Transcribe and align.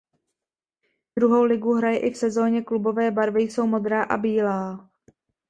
Druhou 1.19 1.43
ligu 1.43 1.73
hraje 1.73 1.99
i 1.99 2.11
v 2.11 2.17
sezóně 2.17 2.61
Klubové 2.61 3.11
barvy 3.11 3.41
jsou 3.43 3.67
modrá 3.67 4.03
a 4.03 4.17
bílá. 4.17 4.89